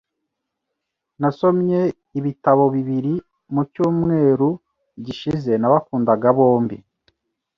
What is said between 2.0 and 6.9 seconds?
ibitabo bibiri mu cyumweru gishize. Nabakundaga bombi.